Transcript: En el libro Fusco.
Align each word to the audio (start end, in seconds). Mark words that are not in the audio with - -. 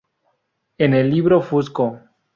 En 0.79 0.95
el 0.95 1.11
libro 1.11 1.43
Fusco. 1.43 1.99